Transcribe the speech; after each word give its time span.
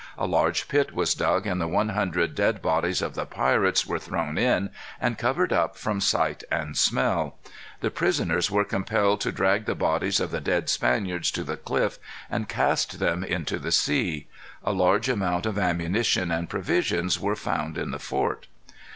A 0.17 0.25
large 0.25 0.67
pit 0.67 0.95
was 0.95 1.13
dug 1.13 1.45
and 1.45 1.61
the 1.61 1.67
one 1.67 1.89
hundred 1.89 2.33
dead 2.33 2.59
bodies 2.59 3.03
of 3.03 3.13
the 3.13 3.27
pirates 3.27 3.85
were 3.85 3.99
thrown 3.99 4.35
in 4.35 4.71
and 4.99 5.15
covered 5.15 5.53
up 5.53 5.77
from 5.77 6.01
sight 6.01 6.43
and 6.49 6.75
smell. 6.75 7.37
The 7.81 7.91
prisoners 7.91 8.49
were 8.49 8.65
compelled 8.65 9.21
to 9.21 9.31
drag 9.31 9.65
the 9.65 9.75
bodies 9.75 10.19
of 10.19 10.31
the 10.31 10.41
dead 10.41 10.69
Spaniards 10.71 11.29
to 11.29 11.43
the 11.43 11.55
cliff, 11.55 11.99
and 12.31 12.49
cast 12.49 12.97
them 12.97 13.23
into 13.23 13.59
the 13.59 13.71
sea. 13.71 14.25
A 14.63 14.71
large 14.73 15.07
amount 15.07 15.45
of 15.45 15.59
ammunition 15.59 16.31
and 16.31 16.49
provisions 16.49 17.19
were 17.19 17.35
found 17.35 17.77
in 17.77 17.91
the 17.91 17.99
fort. 17.99 18.47